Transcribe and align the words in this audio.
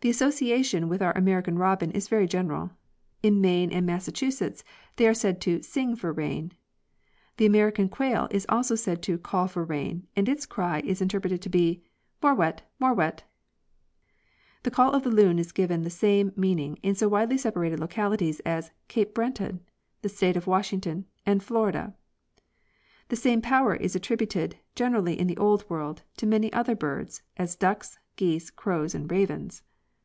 This 0.00 0.18
association 0.20 0.88
with 0.88 1.02
our 1.02 1.10
American 1.18 1.58
robin 1.58 1.90
is 1.90 2.06
very 2.06 2.28
general. 2.28 2.70
In 3.20 3.40
Maine 3.40 3.72
and 3.72 3.84
Massachusetts 3.84 4.62
they 4.94 5.08
are 5.08 5.12
said 5.12 5.40
to 5.40 5.60
"sing 5.60 5.96
for 5.96 6.12
rain" 6.12 6.50
(Miss 6.52 6.52
F. 6.52 6.54
D. 6.54 6.54
Bergen). 6.58 6.72
The 7.38 7.46
American 7.46 7.88
quail 7.88 8.28
is 8.30 8.46
also 8.48 8.76
said 8.76 9.02
to" 9.02 9.18
call 9.18 9.48
for 9.48 9.64
rain," 9.64 10.06
and 10.14 10.28
its 10.28 10.46
ery 10.56 10.82
is 10.88 11.02
in 11.02 11.08
terpreted 11.08 11.40
to 11.40 11.48
be, 11.48 11.82
"More 12.22 12.32
wet, 12.36 12.62
more 12.78 12.94
wet" 12.94 13.24
(Dr 13.24 13.26
Robert 13.26 13.96
Fletcher). 14.04 14.60
The 14.62 14.70
call 14.70 14.92
of 14.92 15.02
the 15.02 15.10
loon 15.10 15.36
is 15.40 15.50
given 15.50 15.82
the 15.82 15.90
same 15.90 16.30
meaning 16.36 16.78
in 16.84 16.94
so 16.94 17.08
widely 17.08 17.36
separated 17.36 17.80
localities 17.80 18.38
as 18.46 18.70
Cape 18.86 19.14
Breton, 19.14 19.62
the 20.02 20.08
state 20.08 20.36
of 20.36 20.46
Washington, 20.46 21.06
and 21.26 21.42
Florida 21.42 21.78
(Mr 21.78 21.82
C. 21.82 21.88
A.Smith). 21.88 23.08
The 23.08 23.16
same 23.16 23.42
power 23.42 23.74
is 23.74 23.96
attributed, 23.96 24.58
gener 24.76 24.98
ally 24.98 25.14
in 25.14 25.26
the 25.26 25.38
Old 25.38 25.68
World, 25.68 26.02
to 26.18 26.24
many 26.28 26.52
other 26.52 26.76
birds, 26.76 27.22
as 27.36 27.56
ducks, 27.56 27.98
geese, 28.14 28.52
crowsand 28.52 29.10
ravens. 29.10 29.64